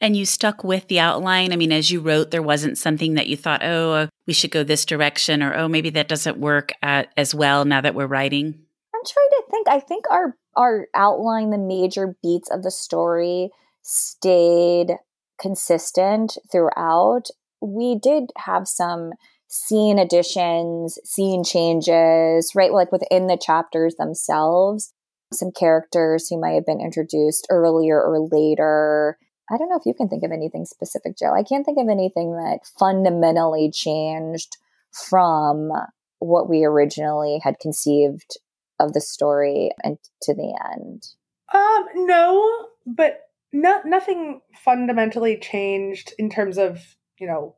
[0.00, 1.52] And you stuck with the outline.
[1.52, 4.52] I mean, as you wrote, there wasn't something that you thought, oh, uh, we should
[4.52, 8.06] go this direction, or oh, maybe that doesn't work at, as well now that we're
[8.06, 8.54] writing.
[8.94, 9.68] I'm trying to think.
[9.68, 13.50] I think our our outline, the major beats of the story,
[13.82, 14.96] stayed
[15.40, 17.28] consistent throughout.
[17.60, 19.12] We did have some
[19.46, 22.72] scene additions, scene changes, right?
[22.72, 24.92] Like within the chapters themselves,
[25.32, 29.16] some characters who might have been introduced earlier or later
[29.50, 31.32] I don't know if you can think of anything specific, Jo.
[31.32, 34.58] I can't think of anything that fundamentally changed
[34.92, 35.70] from
[36.18, 38.36] what we originally had conceived
[38.80, 41.06] of the story and to the end.
[41.52, 43.20] Um, no, but
[43.52, 47.56] no, nothing fundamentally changed in terms of, you know,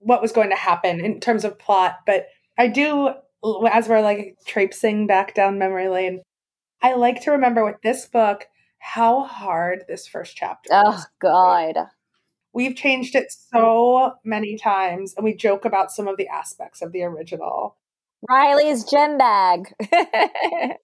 [0.00, 1.98] what was going to happen in terms of plot.
[2.06, 2.26] But
[2.56, 3.10] I do,
[3.70, 6.22] as we're like traipsing back down memory lane,
[6.82, 8.46] I like to remember with this book,
[8.78, 11.06] how hard this first chapter oh was.
[11.20, 11.88] god
[12.52, 16.92] we've changed it so many times and we joke about some of the aspects of
[16.92, 17.76] the original
[18.28, 19.72] riley's gem bag.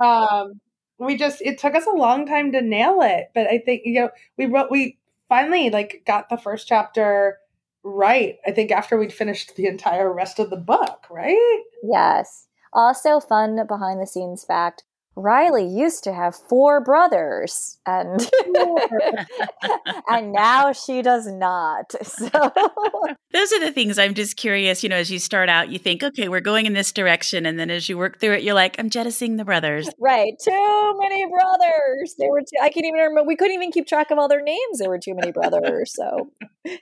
[0.00, 0.62] Um
[0.98, 4.00] we just it took us a long time to nail it but i think you
[4.00, 4.98] know we wrote we
[5.28, 7.36] finally like got the first chapter
[7.82, 11.62] right i think after we'd finished the entire rest of the book right?
[11.82, 12.46] Yes.
[12.72, 14.84] Also fun behind the scenes fact
[15.16, 18.20] Riley used to have four brothers and
[20.08, 21.92] and now she does not.
[22.02, 22.28] So
[23.32, 26.02] those are the things I'm just curious, you know, as you start out you think,
[26.02, 28.76] okay, we're going in this direction and then as you work through it you're like,
[28.78, 29.88] I'm jettisoning the brothers.
[29.98, 30.34] Right.
[30.42, 32.14] Too many brothers.
[32.18, 34.42] There were two, I can't even remember we couldn't even keep track of all their
[34.42, 34.78] names.
[34.78, 35.92] There were too many brothers.
[35.94, 36.30] So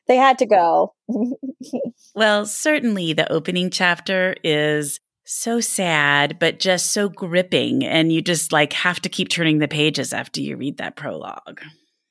[0.07, 0.95] they had to go.
[2.15, 7.85] well, certainly the opening chapter is so sad, but just so gripping.
[7.85, 11.61] And you just like have to keep turning the pages after you read that prologue.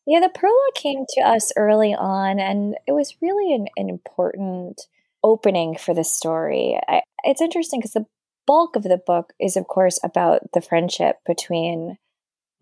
[0.06, 4.82] Yeah, the prologue came to us early on, and it was really an, an important
[5.22, 6.80] opening for the story.
[6.88, 8.06] I, it's interesting because the
[8.46, 11.98] bulk of the book is, of course, about the friendship between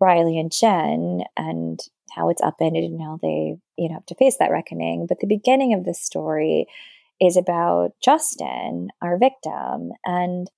[0.00, 1.78] Riley and Jen and
[2.10, 5.06] how it's upended and how they, you know, have to face that reckoning.
[5.06, 6.66] But the beginning of the story
[7.20, 9.92] is about Justin, our victim.
[10.04, 10.50] And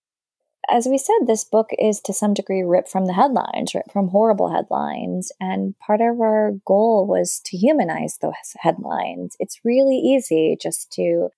[0.71, 4.09] as we said, this book is to some degree ripped from the headlines, ripped from
[4.09, 5.33] horrible headlines.
[5.41, 9.35] And part of our goal was to humanize those headlines.
[9.39, 11.29] It's really easy just to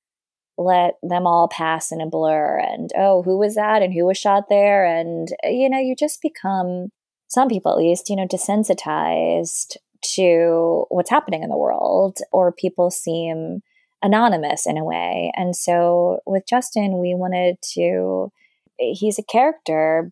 [0.59, 3.83] let them all pass in a blur and, oh, who was that?
[3.83, 4.85] And who was shot there?
[4.85, 6.89] And, you know, you just become,
[7.29, 9.77] some people at least, you know, desensitized
[10.15, 13.63] to what's happening in the world, or people seem
[14.03, 15.33] anonymous in a way.
[15.37, 18.33] And so with Justin, we wanted to,
[18.79, 20.11] he's a character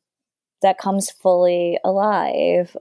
[0.62, 2.76] that comes fully alive.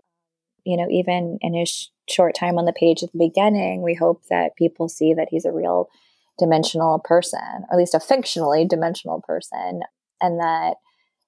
[0.65, 4.24] You know, even in his short time on the page at the beginning, we hope
[4.30, 5.89] that people see that he's a real
[6.38, 9.82] dimensional person, or at least a fictionally dimensional person,
[10.22, 10.76] and that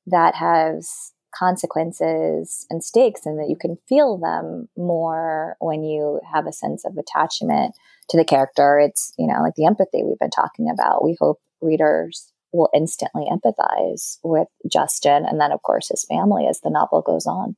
[0.08, 6.48] that has consequences and stakes and that you can feel them more when you have
[6.48, 7.76] a sense of attachment
[8.10, 8.80] to the character.
[8.80, 11.04] It's, you know, like the empathy we've been talking about.
[11.04, 16.60] We hope readers will instantly empathize with Justin and then, of course, his family as
[16.62, 17.56] the novel goes on.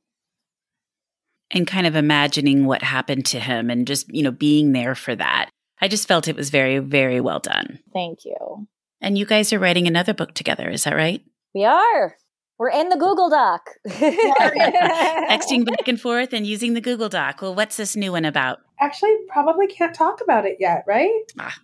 [1.50, 5.14] And kind of imagining what happened to him and just, you know, being there for
[5.14, 5.50] that.
[5.80, 7.80] I just felt it was very, very well done.
[7.92, 8.68] Thank you.
[9.00, 11.22] And you guys are writing another book together, is that right?
[11.54, 12.16] We are.
[12.58, 13.70] We're in the Google Doc.
[13.88, 17.42] Texting back and forth and using the Google Doc.
[17.42, 18.60] Well, what's this new one about?
[18.80, 21.22] Actually, probably can't talk about it yet, right?
[21.38, 21.54] Ah,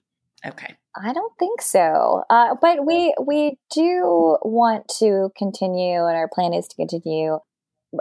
[0.47, 0.75] okay.
[0.97, 2.25] I don't think so.
[2.31, 7.39] Uh, but we we do want to continue, and our plan is to continue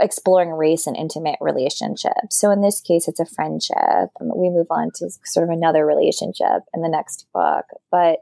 [0.01, 2.37] exploring race and intimate relationships.
[2.37, 4.09] So in this case, it's a friendship.
[4.19, 8.19] We move on to sort of another relationship in the next book, but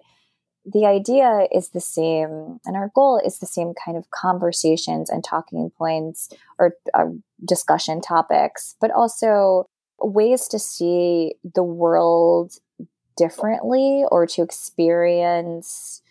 [0.66, 5.24] the idea is the same and our goal is the same kind of conversations and
[5.24, 7.06] talking points or uh,
[7.44, 9.66] discussion topics but also
[10.00, 12.54] ways to see the world
[13.16, 16.02] differently or to experience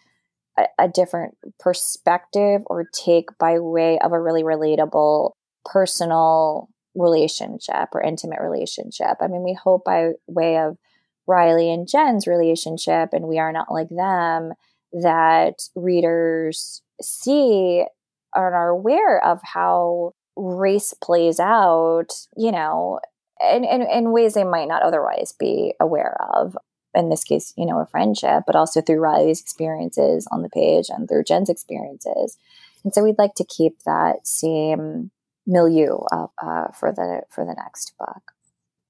[0.59, 5.33] a, a different perspective or take by way of a really relatable
[5.65, 9.17] personal relationship or intimate relationship.
[9.21, 10.79] I mean we hope by way of
[11.27, 14.53] Riley and Jen's relationship and We Are Not Like Them
[14.93, 17.85] that readers see
[18.35, 23.01] and are aware of how race plays out, you know,
[23.41, 26.57] in, in, in ways they might not otherwise be aware of.
[26.97, 30.87] In this case, you know, a friendship, but also through Riley's experiences on the page
[30.91, 32.39] and through Jen's experiences.
[32.85, 35.11] And so we'd like to keep that same
[35.45, 38.34] milieu uh, uh, for the for the next book.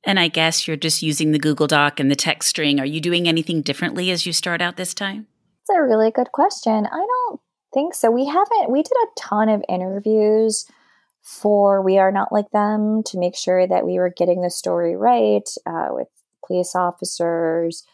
[0.07, 2.79] And I guess you're just using the Google Doc and the text string.
[2.79, 5.27] Are you doing anything differently as you start out this time?
[5.67, 6.87] That's a really good question.
[6.87, 7.41] I don't
[7.73, 8.11] think so.
[8.11, 10.67] We haven't, we did a ton of interviews
[11.23, 14.95] for We Are Not Like Them to make sure that we were getting the story
[14.95, 16.09] right uh, with
[16.47, 17.85] police officers,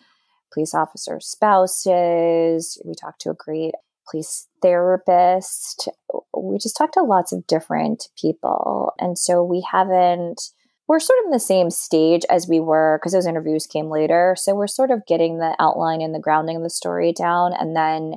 [0.53, 2.83] police officer spouses.
[2.85, 3.75] We talked to a great
[4.11, 5.88] police therapist.
[6.37, 8.92] We just talked to lots of different people.
[8.99, 10.51] And so we haven't
[10.90, 14.35] we're sort of in the same stage as we were because those interviews came later.
[14.37, 17.76] So we're sort of getting the outline and the grounding of the story down, and
[17.76, 18.14] then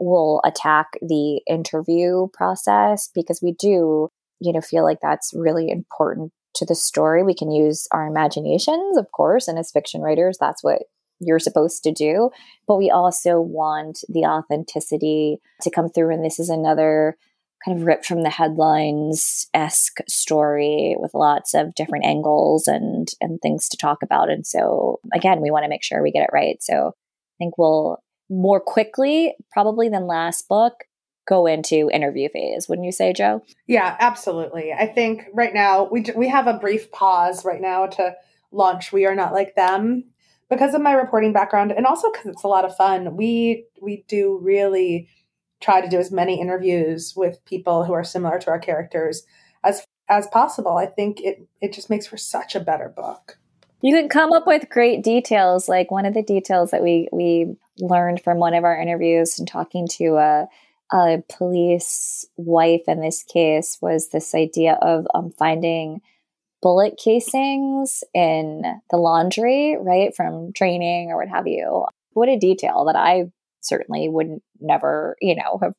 [0.00, 4.08] we'll attack the interview process because we do,
[4.40, 7.22] you know, feel like that's really important to the story.
[7.22, 10.84] We can use our imaginations, of course, and as fiction writers, that's what
[11.20, 12.30] you're supposed to do.
[12.66, 16.14] But we also want the authenticity to come through.
[16.14, 17.18] And this is another
[17.64, 23.40] kind of ripped from the headlines esque story with lots of different angles and and
[23.40, 24.30] things to talk about.
[24.30, 26.62] And so again, we want to make sure we get it right.
[26.62, 27.98] So I think we'll
[28.30, 30.84] more quickly, probably than last book,
[31.26, 32.68] go into interview phase.
[32.68, 34.72] Wouldn't you say, Jo Yeah, absolutely.
[34.72, 38.14] I think right now we we have a brief pause right now to
[38.52, 38.92] launch.
[38.92, 40.04] We are not like them
[40.50, 43.16] because of my reporting background and also because it's a lot of fun.
[43.16, 45.08] We we do really
[45.60, 49.24] try to do as many interviews with people who are similar to our characters
[49.62, 50.76] as as possible.
[50.76, 53.38] I think it it just makes for such a better book.
[53.80, 55.68] You can come up with great details.
[55.68, 59.48] Like one of the details that we we learned from one of our interviews and
[59.48, 60.46] talking to a,
[60.92, 66.00] a police wife in this case was this idea of um, finding
[66.62, 71.84] bullet casings in the laundry, right, from training or what have you.
[72.12, 73.30] What a detail that I
[73.64, 75.74] certainly would never, you know, have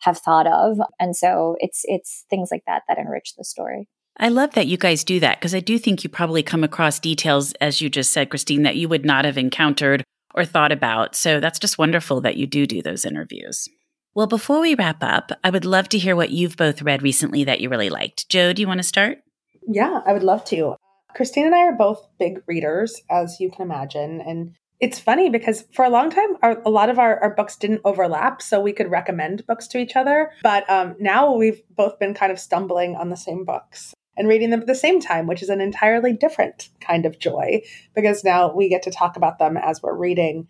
[0.00, 0.78] have thought of.
[0.98, 3.88] And so it's it's things like that that enrich the story.
[4.16, 6.98] I love that you guys do that because I do think you probably come across
[6.98, 11.14] details, as you just said, Christine, that you would not have encountered or thought about.
[11.14, 13.68] So that's just wonderful that you do do those interviews.
[14.14, 17.44] Well, before we wrap up, I would love to hear what you've both read recently
[17.44, 18.28] that you really liked.
[18.28, 19.18] Jo, do you want to start?
[19.66, 20.74] Yeah, I would love to.
[21.14, 24.20] Christine and I are both big readers, as you can imagine.
[24.20, 27.56] And it's funny because for a long time, our, a lot of our, our books
[27.56, 30.30] didn't overlap, so we could recommend books to each other.
[30.42, 34.50] But um, now we've both been kind of stumbling on the same books and reading
[34.50, 37.60] them at the same time, which is an entirely different kind of joy
[37.94, 40.48] because now we get to talk about them as we're reading.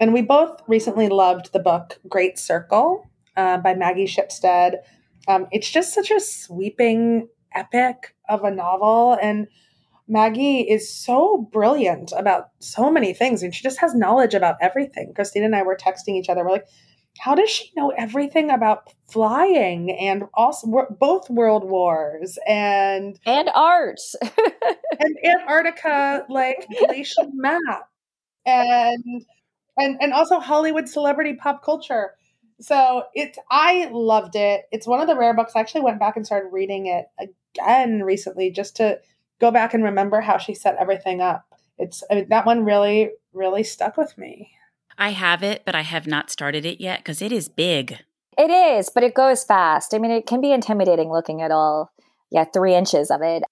[0.00, 4.76] And we both recently loved the book Great Circle uh, by Maggie Shipstead.
[5.28, 9.18] Um, it's just such a sweeping epic of a novel.
[9.20, 9.48] And
[10.08, 15.12] Maggie is so brilliant about so many things and she just has knowledge about everything.
[15.14, 16.44] Christine and I were texting each other.
[16.44, 16.66] We're like,
[17.18, 24.00] how does she know everything about flying and also both world wars and and art
[24.98, 27.88] and Antarctica like glacial map
[28.46, 29.24] and
[29.76, 32.12] and and also Hollywood celebrity pop culture.
[32.60, 34.62] So it I loved it.
[34.70, 35.52] It's one of the rare books.
[35.54, 38.98] I actually went back and started reading it again recently just to
[39.42, 41.44] go back and remember how she set everything up.
[41.76, 44.52] It's I mean, that one really, really stuck with me.
[44.96, 47.98] I have it, but I have not started it yet because it is big.
[48.38, 49.92] It is, but it goes fast.
[49.92, 51.92] I mean, it can be intimidating looking at all,
[52.30, 53.42] yeah, three inches of it.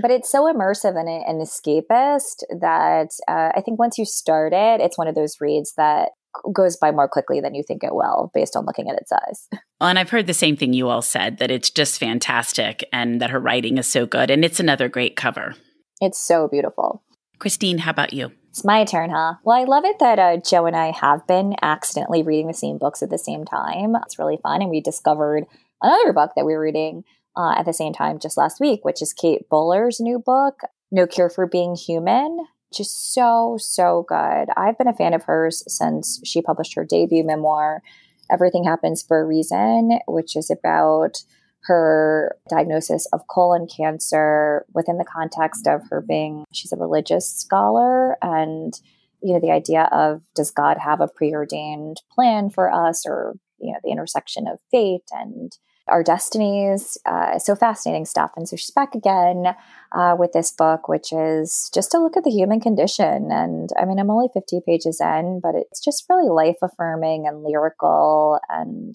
[0.00, 4.80] But it's so immersive and, and escapist that uh, I think once you start it,
[4.80, 6.10] it's one of those reads that
[6.52, 9.48] goes by more quickly than you think it will based on looking at its size.
[9.80, 13.20] Well, and I've heard the same thing you all said that it's just fantastic and
[13.20, 14.30] that her writing is so good.
[14.30, 15.56] And it's another great cover.
[16.00, 17.02] It's so beautiful.
[17.40, 18.30] Christine, how about you?
[18.50, 19.34] It's my turn, huh?
[19.42, 22.78] Well, I love it that uh, Jo and I have been accidentally reading the same
[22.78, 23.96] books at the same time.
[24.06, 24.62] It's really fun.
[24.62, 25.46] And we discovered
[25.82, 27.02] another book that we were reading
[27.36, 30.60] uh, at the same time just last week, which is Kate Bowler's new book,
[30.92, 34.46] No Cure for Being Human just so, so good.
[34.56, 37.82] I've been a fan of hers since she published her debut memoir,
[38.30, 41.22] Everything Happens for a Reason, which is about
[41.64, 48.16] her diagnosis of colon cancer within the context of her being, she's a religious scholar
[48.20, 48.80] and
[49.22, 53.72] you know the idea of does god have a preordained plan for us or you
[53.72, 55.56] know the intersection of fate and
[55.92, 56.96] our destinies.
[57.06, 58.32] Uh, so fascinating stuff.
[58.36, 59.44] And so she's back again
[59.92, 63.28] uh, with this book, which is just a look at the human condition.
[63.30, 67.44] And I mean, I'm only 50 pages in, but it's just really life affirming and
[67.44, 68.40] lyrical.
[68.48, 68.94] And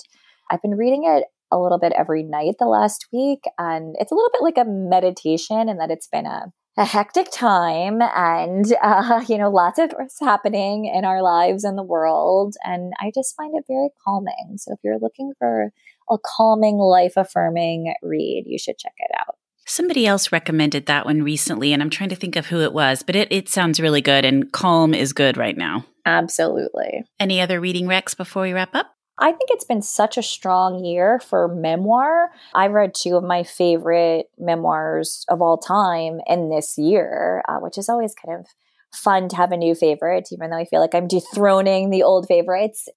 [0.50, 3.44] I've been reading it a little bit every night the last week.
[3.60, 7.32] And it's a little bit like a meditation in that it's been a a hectic
[7.32, 12.56] time and uh, you know lots of things happening in our lives and the world
[12.64, 15.72] and i just find it very calming so if you're looking for
[16.10, 18.44] a calming, life affirming read.
[18.46, 19.36] You should check it out.
[19.66, 23.04] Somebody else recommended that one recently, and I'm trying to think of who it was,
[23.04, 25.86] but it, it sounds really good, and calm is good right now.
[26.06, 27.04] Absolutely.
[27.20, 28.94] Any other reading recs before we wrap up?
[29.20, 32.30] I think it's been such a strong year for memoir.
[32.54, 37.78] I read two of my favorite memoirs of all time in this year, uh, which
[37.78, 38.46] is always kind of
[38.94, 42.28] fun to have a new favorite, even though I feel like I'm dethroning the old
[42.28, 42.88] favorites.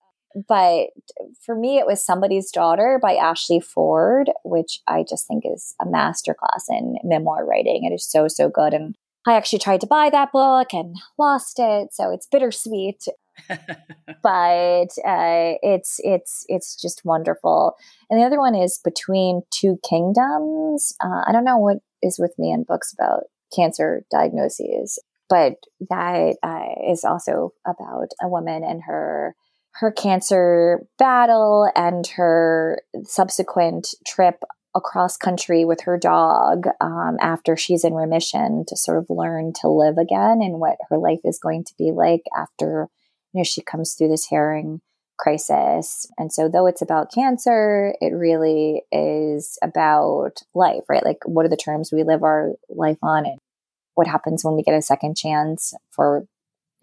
[0.48, 0.88] But
[1.44, 5.86] for me, it was Somebody's Daughter by Ashley Ford, which I just think is a
[5.86, 7.84] masterclass in memoir writing.
[7.84, 8.72] It is so, so good.
[8.72, 8.94] And
[9.26, 11.92] I actually tried to buy that book and lost it.
[11.92, 13.04] So it's bittersweet.
[14.22, 17.74] but uh, it's it's it's just wonderful.
[18.10, 20.94] And the other one is Between Two Kingdoms.
[21.02, 23.24] Uh, I don't know what is with me in books about
[23.54, 25.54] cancer diagnoses, but
[25.88, 29.34] that uh, is also about a woman and her
[29.74, 34.42] her cancer battle and her subsequent trip
[34.74, 39.68] across country with her dog um, after she's in remission to sort of learn to
[39.68, 42.88] live again and what her life is going to be like after
[43.32, 44.80] you know she comes through this herring
[45.18, 46.06] crisis.
[46.16, 51.04] And so though it's about cancer it really is about life right?
[51.04, 53.38] Like what are the terms we live our life on and
[53.94, 56.26] what happens when we get a second chance for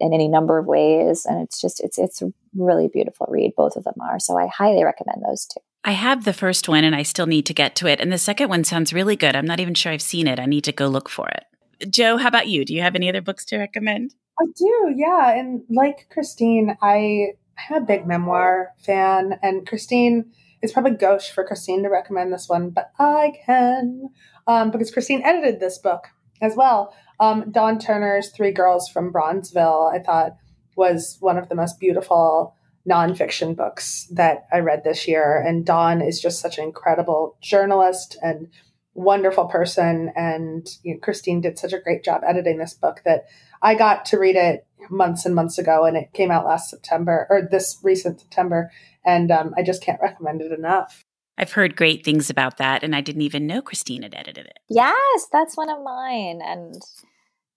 [0.00, 1.26] in any number of ways.
[1.26, 3.52] And it's just, it's, it's a really beautiful read.
[3.56, 4.18] Both of them are.
[4.18, 5.60] So I highly recommend those two.
[5.84, 8.00] I have the first one and I still need to get to it.
[8.00, 9.36] And the second one sounds really good.
[9.36, 10.38] I'm not even sure I've seen it.
[10.38, 11.44] I need to go look for it.
[11.90, 12.64] Jo, how about you?
[12.64, 14.14] Do you have any other books to recommend?
[14.40, 15.32] I do, yeah.
[15.32, 17.34] And like Christine, I
[17.70, 22.48] I'm a big memoir fan, and Christine it's probably gauche for Christine to recommend this
[22.48, 24.10] one, but I can
[24.46, 26.08] um, because Christine edited this book
[26.40, 26.94] as well.
[27.20, 30.36] Um, Dawn Turner's Three Girls from Bronzeville, I thought
[30.76, 32.54] was one of the most beautiful
[32.88, 35.42] nonfiction books that I read this year.
[35.44, 38.48] And Dawn is just such an incredible journalist and
[38.94, 40.12] wonderful person.
[40.16, 43.26] And you know, Christine did such a great job editing this book that
[43.60, 47.26] I got to read it months and months ago, and it came out last September
[47.28, 48.70] or this recent September.
[49.04, 51.04] And um, I just can't recommend it enough.
[51.38, 54.58] I've heard great things about that, and I didn't even know Christine had edited it.
[54.68, 56.40] Yes, that's one of mine.
[56.44, 56.82] And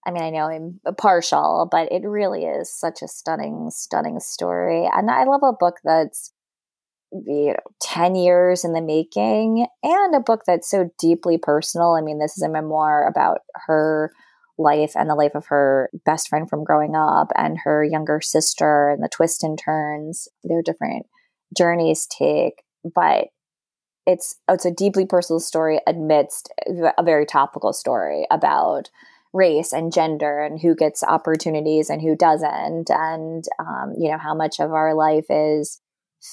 [0.06, 4.88] I mean, I know I'm partial, but it really is such a stunning, stunning story.
[4.92, 6.32] And I love a book that's
[7.12, 11.96] you know 10 years in the making and a book that's so deeply personal.
[11.96, 14.12] I mean, this is a memoir about her
[14.60, 18.92] life and the life of her best friend from growing up and her younger sister
[18.92, 21.08] and the twists and turns their different
[21.58, 22.64] journeys take.
[22.84, 23.30] But
[24.06, 26.52] it's it's a deeply personal story amidst
[26.97, 28.89] a very topical story about
[29.34, 34.36] race and gender and who gets opportunities and who doesn't and um, you know how
[34.36, 35.80] much of our life is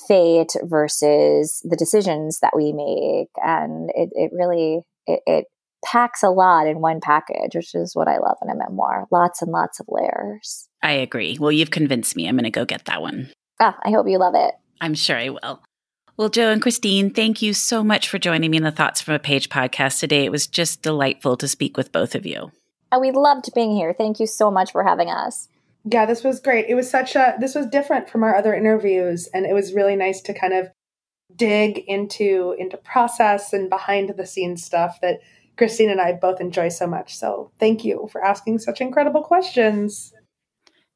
[0.07, 3.31] fate versus the decisions that we make.
[3.37, 5.45] And it, it really it, it
[5.85, 9.07] packs a lot in one package which is what i love in a memoir.
[9.11, 10.69] Lots and lots of layers.
[10.83, 11.39] I agree.
[11.39, 12.29] Well you've convinced me.
[12.29, 13.31] I'm going to go get that one.
[13.61, 14.55] Ah, i hope you love it.
[14.81, 15.63] I'm sure i will
[16.19, 19.15] well, Jo and Christine, thank you so much for joining me in the Thoughts from
[19.15, 20.25] a Page podcast today.
[20.25, 22.51] It was just delightful to speak with both of you.
[22.91, 23.93] And we loved being here.
[23.93, 25.49] Thank you so much for having us.
[25.85, 26.67] Yeah, this was great.
[26.69, 29.95] It was such a this was different from our other interviews and it was really
[29.95, 30.69] nice to kind of
[31.37, 35.21] dig into into process and behind the scenes stuff that
[35.57, 37.17] Christine and I both enjoy so much.
[37.17, 40.13] So, thank you for asking such incredible questions.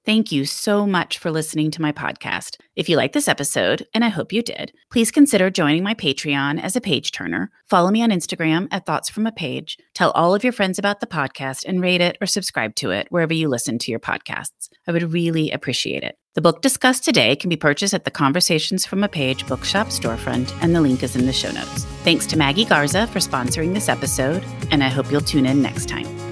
[0.05, 2.57] Thank you so much for listening to my podcast.
[2.75, 6.61] If you like this episode, and I hope you did, please consider joining my Patreon
[6.61, 7.53] as a page turner.
[7.71, 9.79] Follow me on Instagram at Thoughts from a Page.
[9.95, 13.07] Tell all of your friends about the podcast and rate it or subscribe to it
[13.11, 14.71] wherever you listen to your podcasts.
[14.89, 16.19] I would really appreciate it.
[16.35, 20.53] The book discussed today can be purchased at the Conversations from a Page bookshop storefront,
[20.63, 21.85] and the link is in the show notes.
[22.03, 24.43] Thanks to Maggie Garza for sponsoring this episode,
[24.73, 26.32] and I hope you'll tune in next time.